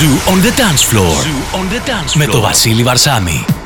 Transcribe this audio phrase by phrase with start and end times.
[0.00, 1.12] Zoo on the Dance Floor.
[1.12, 2.16] Zoo on the dance floor.
[2.16, 3.59] Με το Βασίλη Βαρσάμι.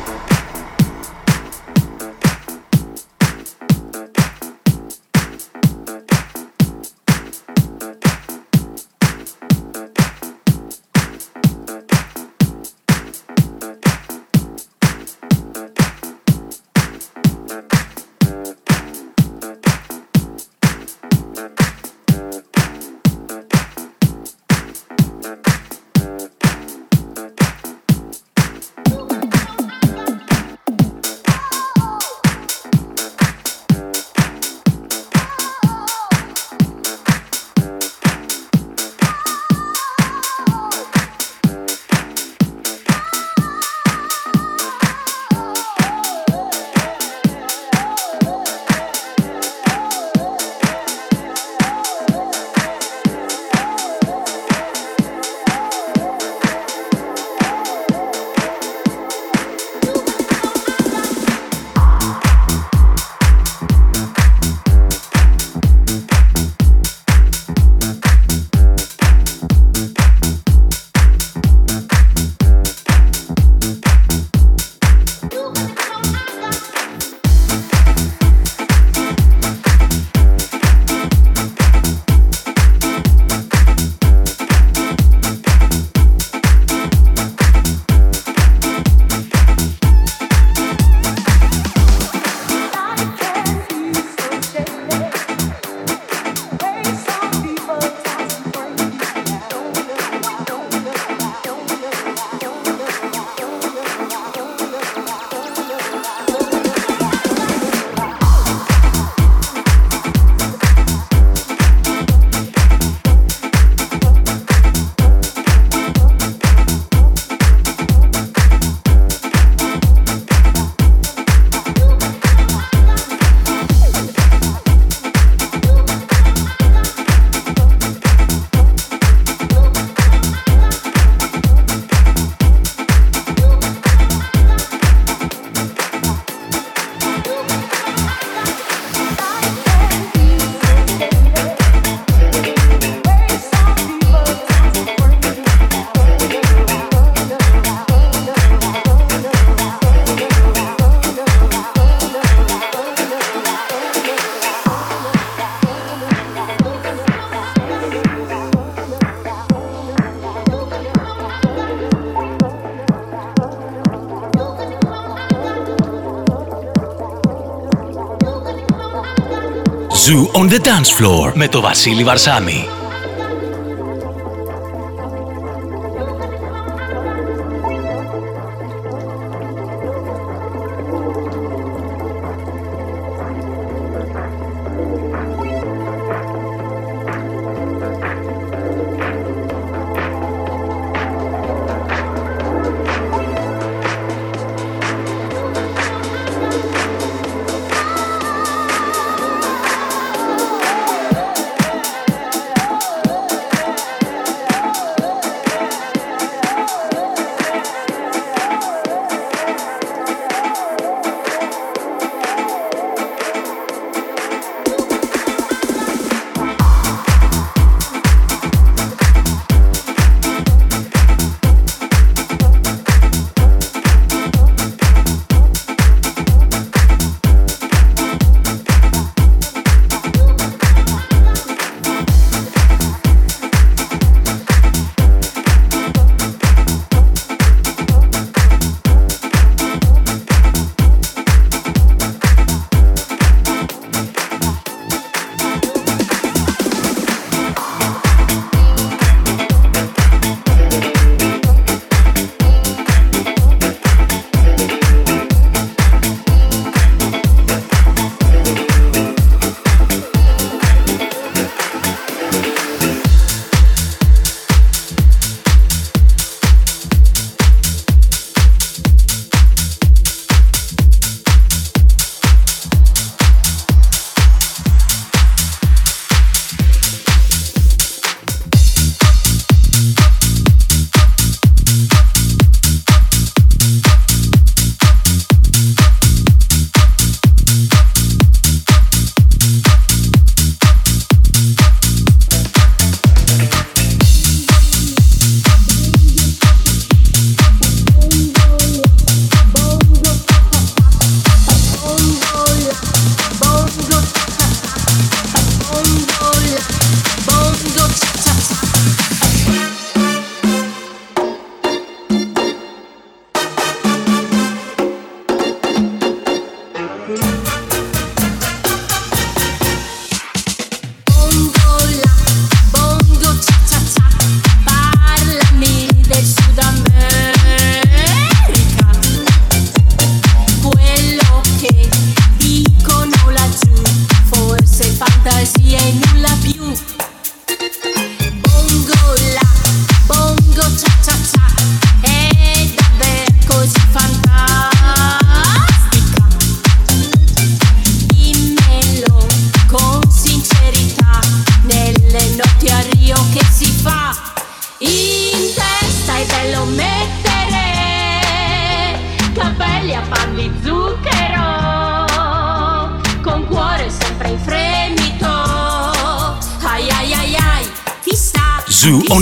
[170.55, 172.74] The Dance Floor με το Βασίλη Βαρσάμι.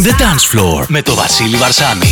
[0.01, 2.07] the dance floor με το Βασίλη Βαρσάμι.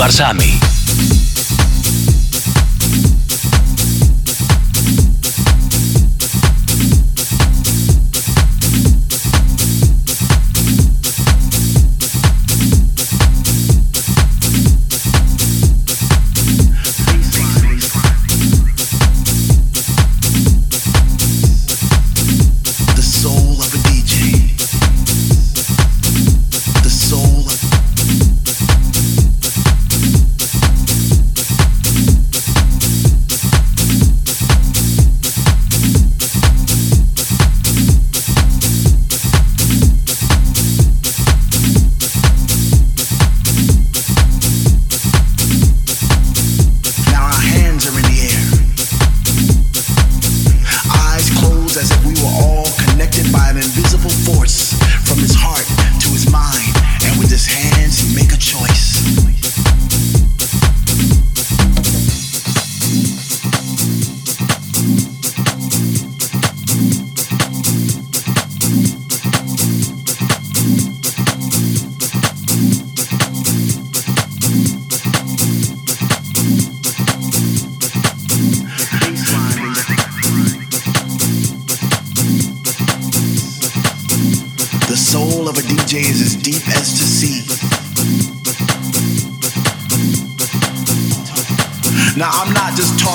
[0.00, 0.59] Barsami.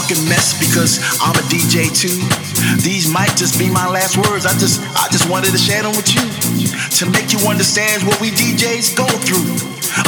[0.05, 2.13] Talking mess because I'm a DJ too.
[2.81, 4.45] These might just be my last words.
[4.45, 6.21] I just I just wanted to share them with you
[7.01, 9.49] to make you understand what we DJs go through.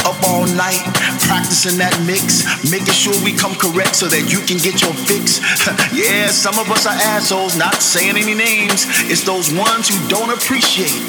[0.06, 0.84] Up all night,
[1.26, 5.40] practicing that mix, making sure we come correct so that you can get your fix.
[5.96, 8.84] yeah, some of us are assholes, not saying any names.
[9.08, 11.00] It's those ones who don't appreciate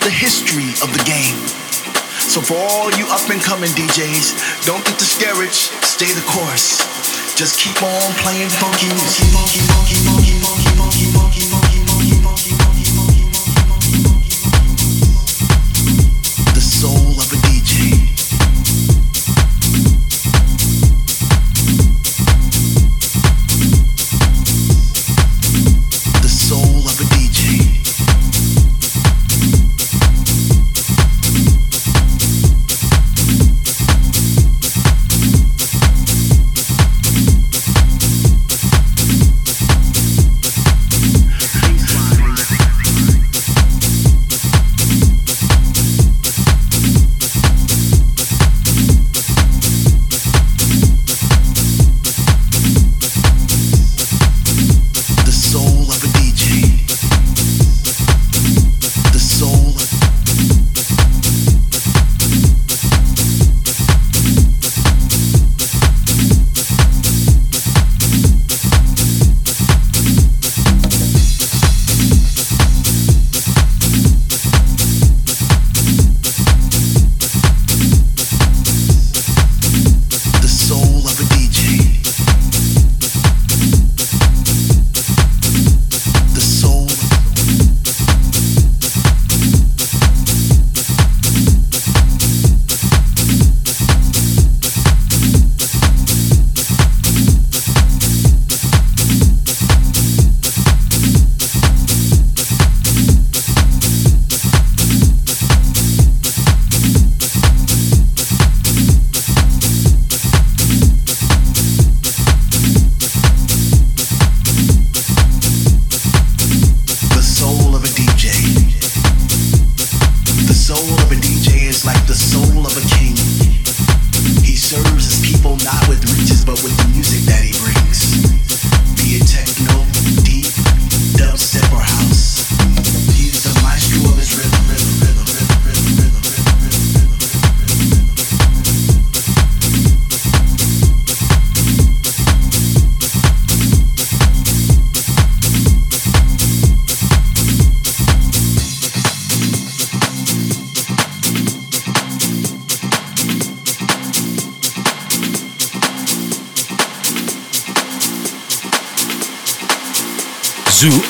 [0.00, 1.36] the history of the game.
[2.30, 6.99] So for all you up and coming DJs, don't get discouraged, stay the course.
[7.40, 10.19] Just keep on playing funky music.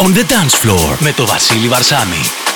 [0.00, 2.49] On the dance floor με το Βασίλη Βαρσάμι.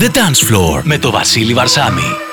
[0.00, 2.27] The dance floor με το Βασίλη Βαρσάμι.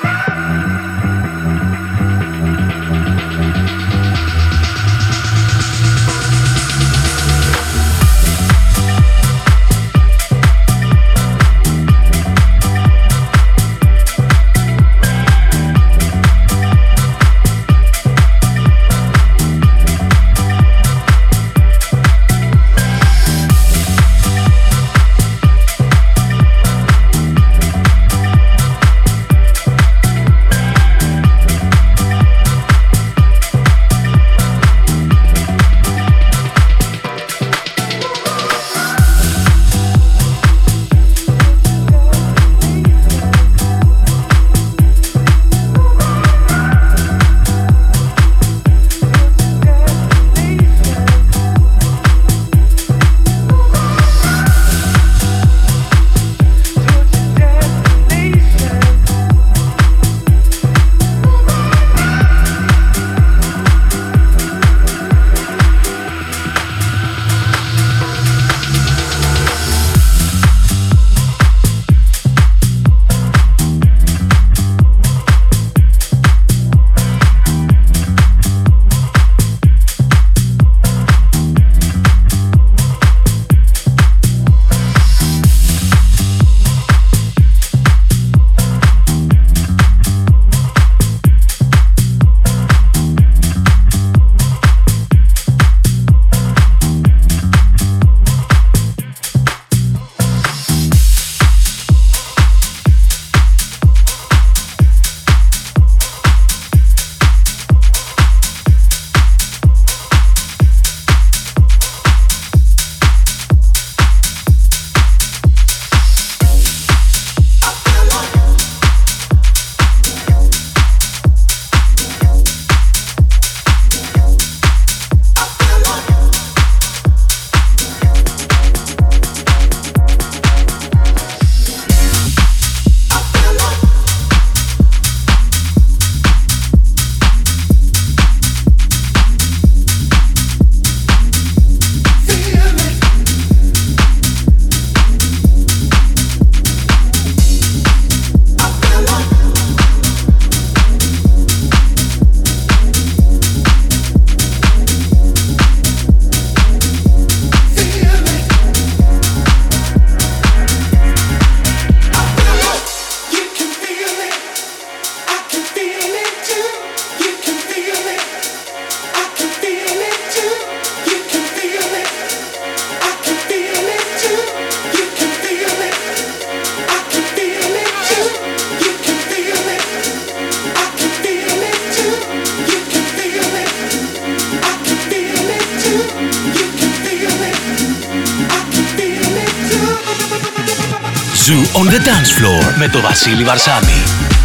[191.76, 194.35] On the dance floor με το Βασίλη Βαρσάμι.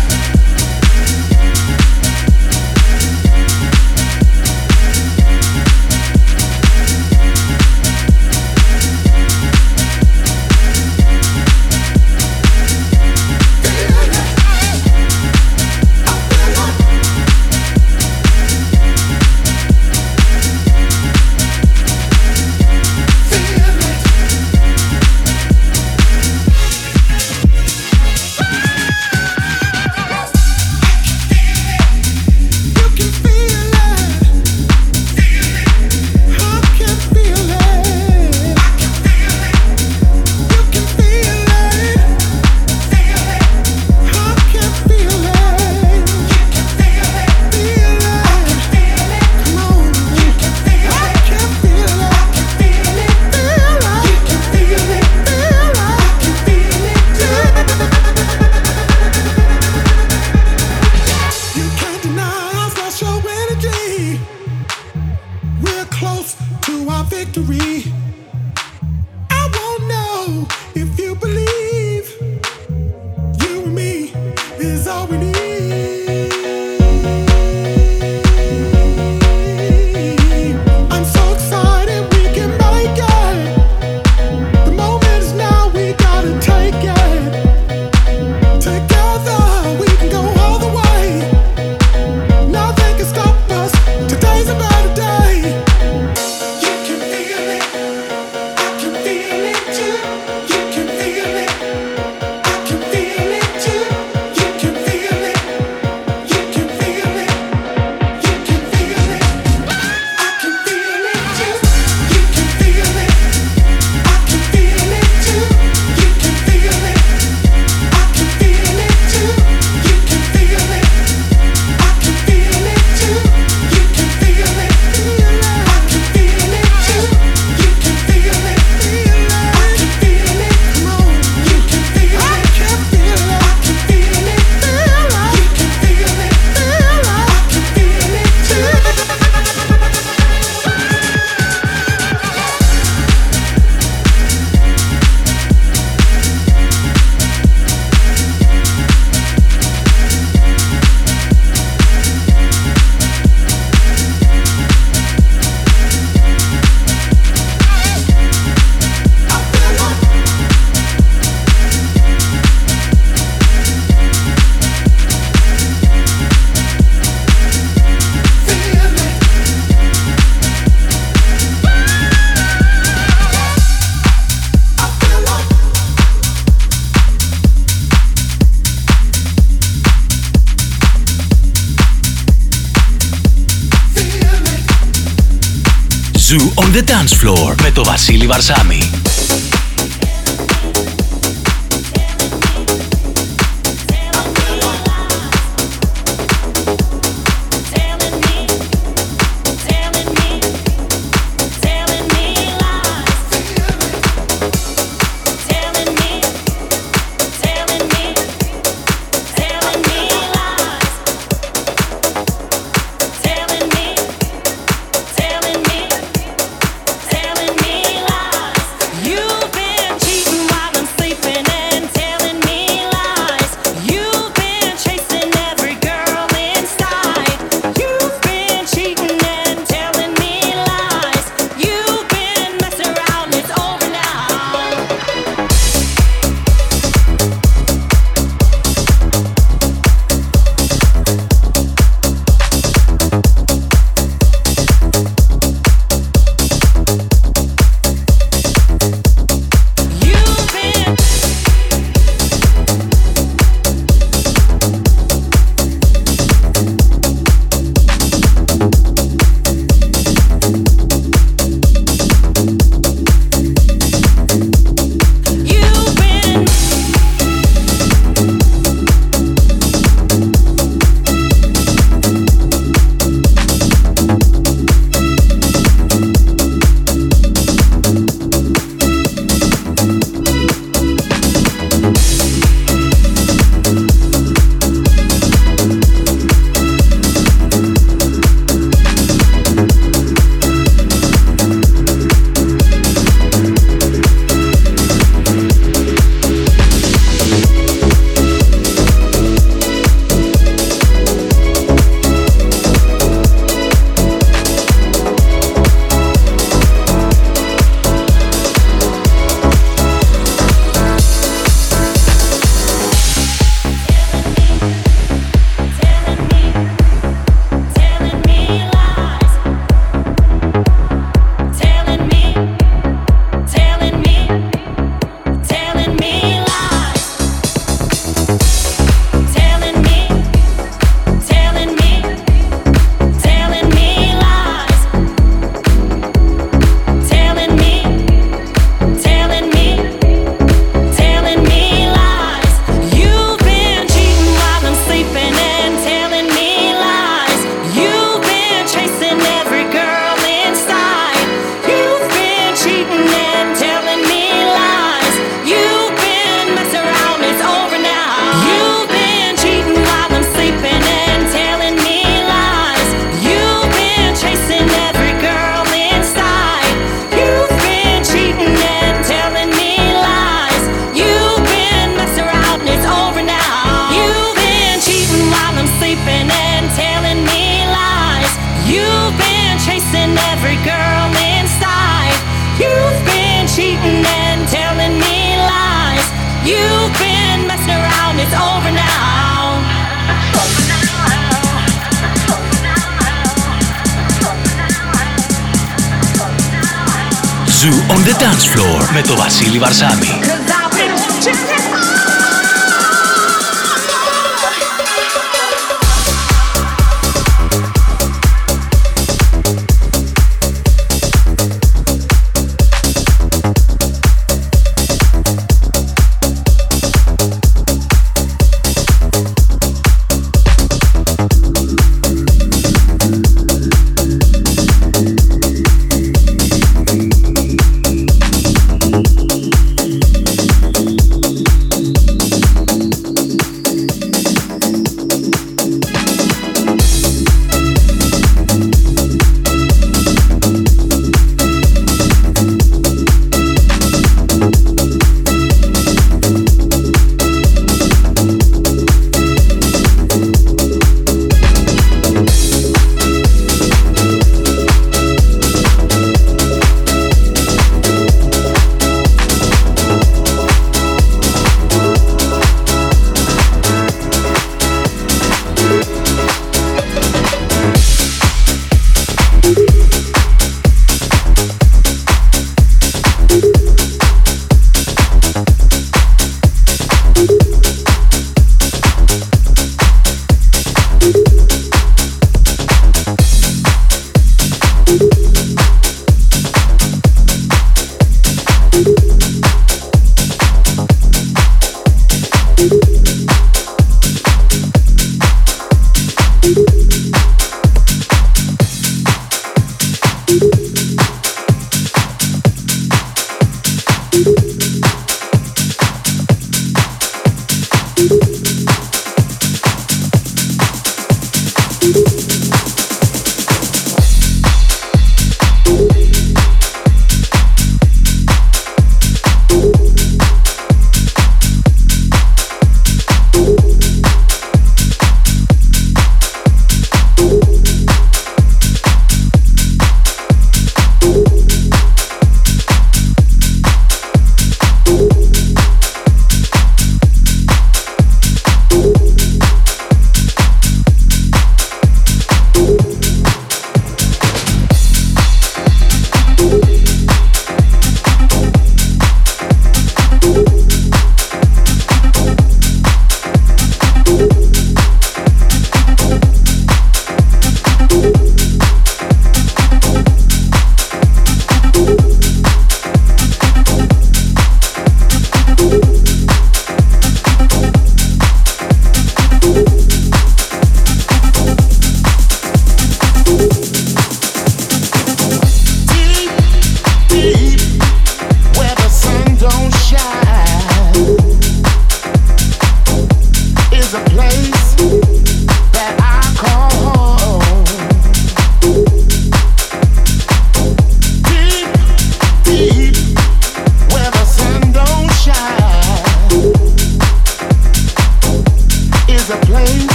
[187.22, 189.01] Floor, Beto Basili Barsami.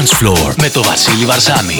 [0.00, 1.78] Dance floor με το Βασίλη Βαρσάμι.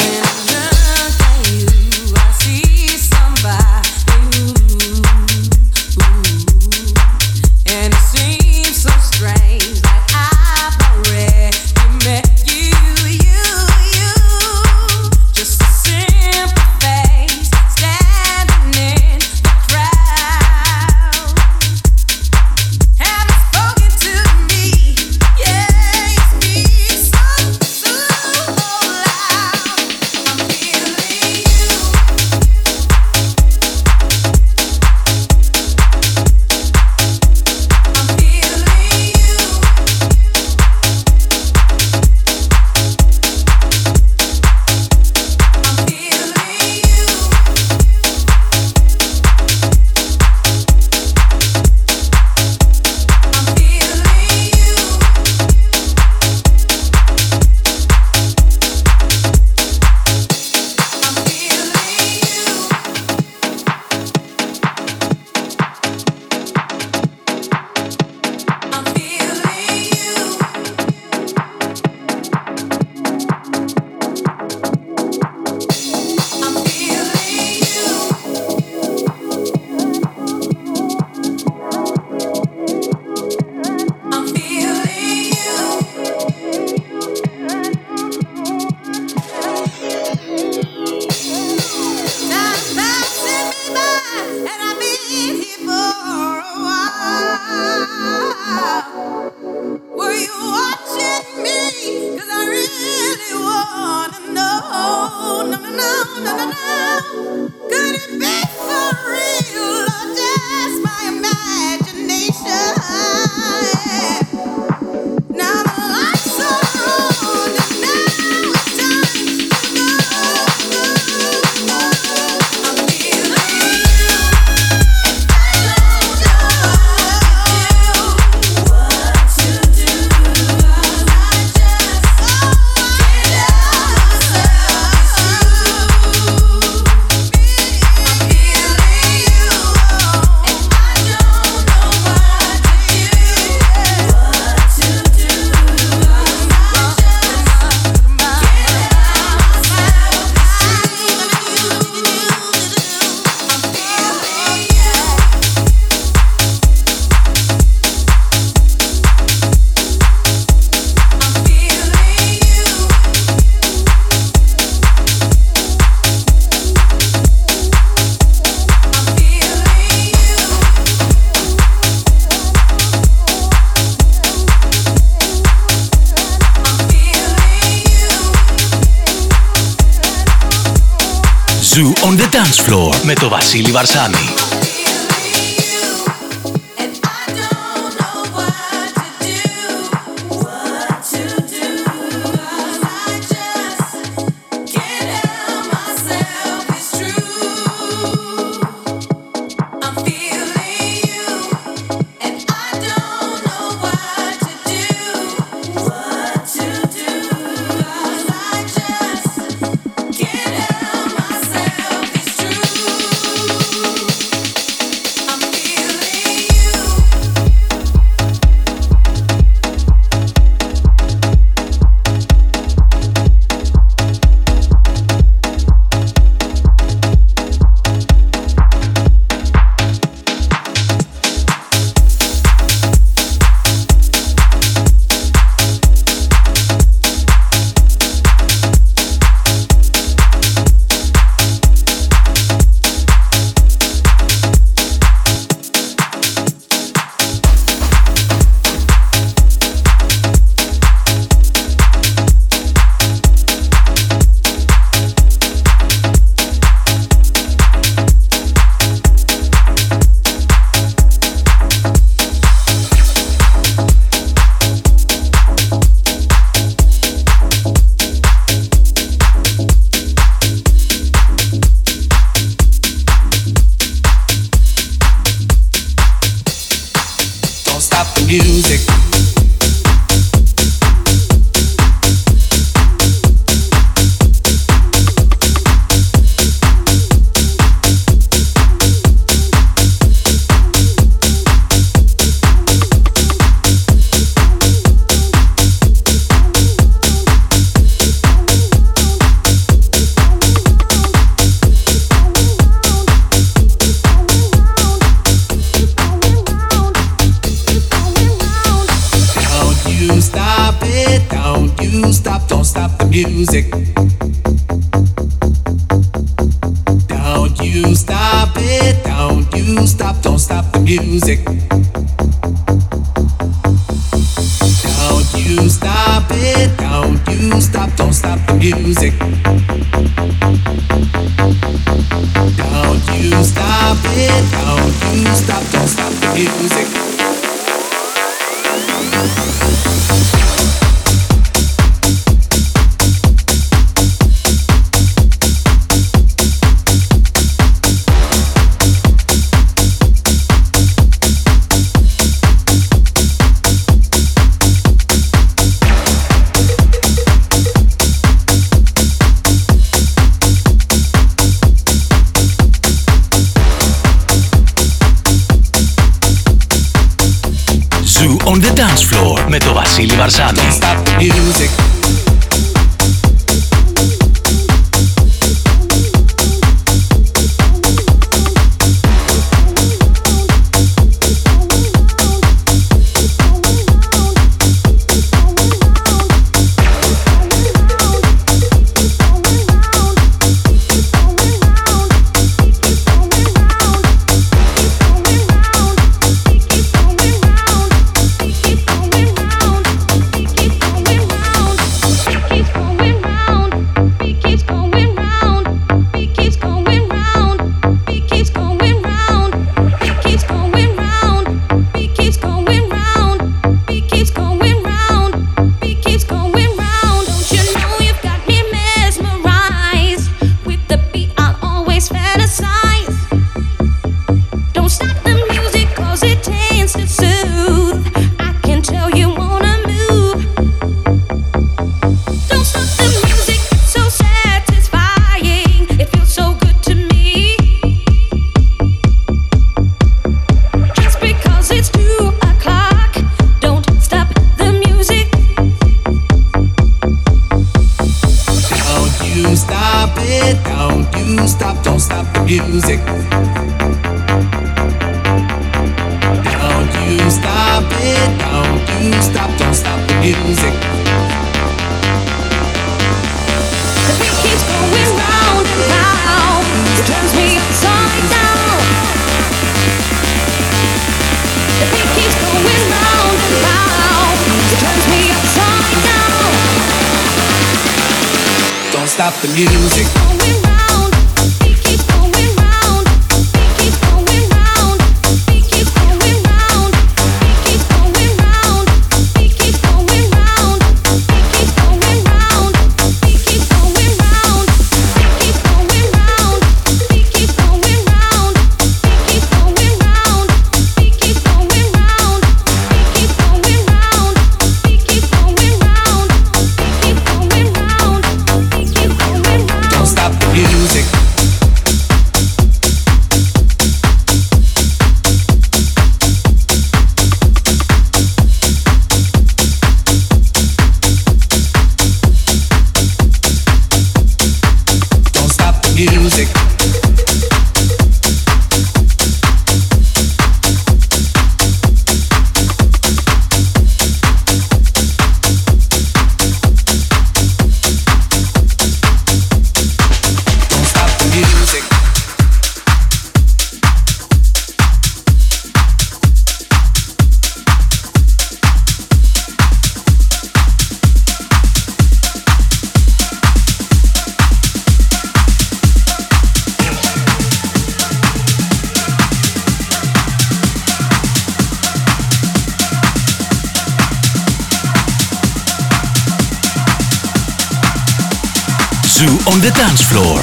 [182.02, 184.49] On the dance floor με το Βασίλη Βαρσάνη.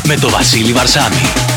[0.08, 1.57] Με το Βασίλη Βαρσάμι.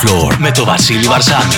[0.00, 1.54] Floor με το Βασίλη Βαρσάμι.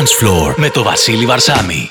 [0.00, 1.90] Dance Floor με το Βασίλη Βαρσάμι.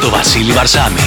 [0.00, 1.00] Με το Βασίλη Βαρσάμι.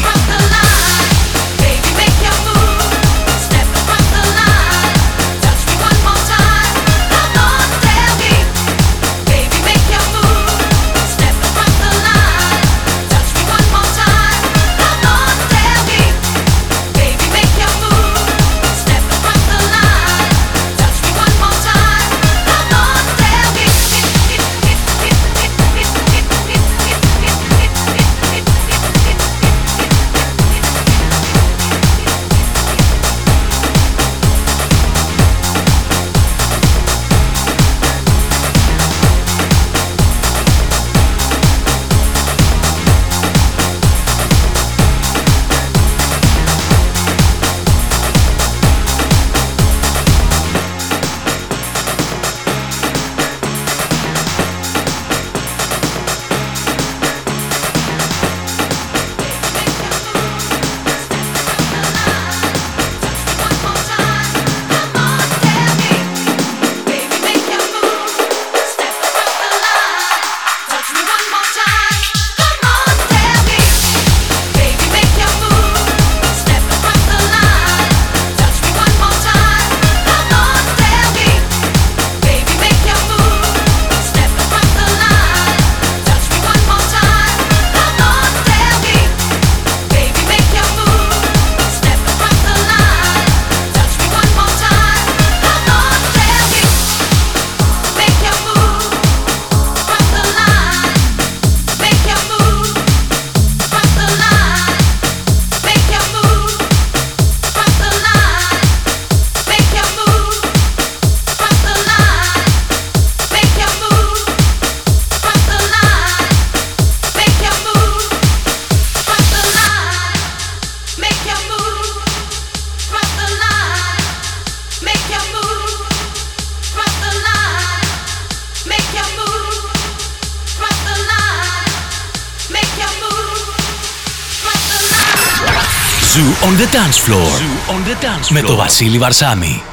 [138.30, 139.71] Με το Βασίλη Βαρσάμι.